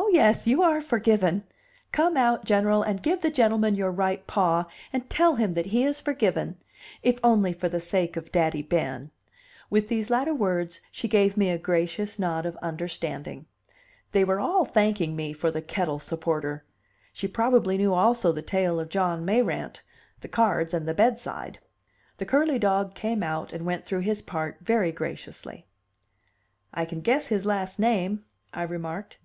[0.00, 1.44] "Oh, yes, you are forgiven!
[1.92, 5.84] Come out, General, and give the gentleman your right paw, and tell him that he
[5.84, 6.56] is forgiven
[7.02, 9.10] if only for the sake of Daddy Ben."
[9.68, 13.46] With these latter words she gave me a gracious nod of understanding.
[14.12, 16.64] They were all thanking me for the kettle supporter!
[17.12, 19.82] She probably knew also the tale of John Mayrant,
[20.20, 21.58] the cards, and the bedside.
[22.16, 25.66] The curly dog came out, and went through his part very graciously.
[26.72, 28.24] "I can guess his last name,"
[28.54, 29.18] I remarked.